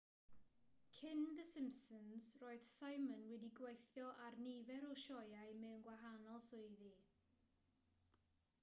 cyn 0.99 1.19
the 1.39 1.43
simpsons 1.49 2.29
roedd 2.43 2.65
simon 2.69 3.27
wedi 3.33 3.51
gweithio 3.61 4.07
ar 4.29 4.39
nifer 4.47 4.89
o 4.89 4.97
sioeau 5.03 5.55
mewn 5.61 5.87
gwahanol 5.89 6.43
swyddi 6.49 6.91